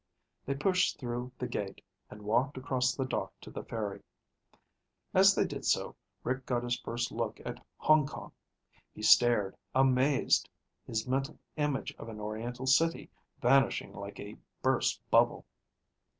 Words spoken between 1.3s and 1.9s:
the gate